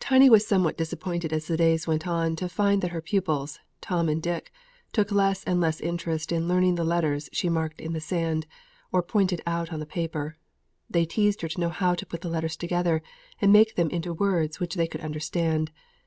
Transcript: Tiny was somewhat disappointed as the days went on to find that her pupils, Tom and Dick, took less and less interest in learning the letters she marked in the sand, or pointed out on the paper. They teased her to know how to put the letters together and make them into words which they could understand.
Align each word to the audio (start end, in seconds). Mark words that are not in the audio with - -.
Tiny 0.00 0.28
was 0.28 0.46
somewhat 0.46 0.76
disappointed 0.76 1.32
as 1.32 1.46
the 1.46 1.56
days 1.56 1.86
went 1.86 2.06
on 2.06 2.36
to 2.36 2.46
find 2.46 2.82
that 2.82 2.90
her 2.90 3.00
pupils, 3.00 3.58
Tom 3.80 4.06
and 4.06 4.22
Dick, 4.22 4.52
took 4.92 5.10
less 5.10 5.42
and 5.44 5.62
less 5.62 5.80
interest 5.80 6.30
in 6.30 6.46
learning 6.46 6.74
the 6.74 6.84
letters 6.84 7.30
she 7.32 7.48
marked 7.48 7.80
in 7.80 7.94
the 7.94 7.98
sand, 8.02 8.46
or 8.92 9.02
pointed 9.02 9.40
out 9.46 9.72
on 9.72 9.80
the 9.80 9.86
paper. 9.86 10.36
They 10.90 11.06
teased 11.06 11.40
her 11.40 11.48
to 11.48 11.58
know 11.60 11.70
how 11.70 11.94
to 11.94 12.04
put 12.04 12.20
the 12.20 12.28
letters 12.28 12.58
together 12.58 13.02
and 13.40 13.50
make 13.50 13.76
them 13.76 13.88
into 13.88 14.12
words 14.12 14.60
which 14.60 14.74
they 14.74 14.86
could 14.86 15.00
understand. 15.00 15.70